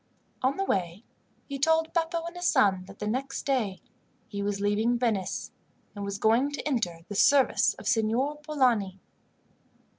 On 0.41 0.57
the 0.57 0.65
way 0.65 1.03
he 1.45 1.59
told 1.59 1.93
Beppo 1.93 2.25
and 2.25 2.35
his 2.35 2.47
son 2.47 2.85
that 2.85 2.97
the 2.97 3.05
next 3.05 3.43
day 3.43 3.81
he 4.27 4.41
was 4.41 4.59
leaving 4.59 4.97
Venice, 4.97 5.51
and 5.93 6.03
was 6.03 6.17
going 6.17 6.51
to 6.53 6.67
enter 6.67 7.01
the 7.07 7.13
service 7.13 7.75
of 7.75 7.85
Signor 7.85 8.37
Polani. 8.39 8.99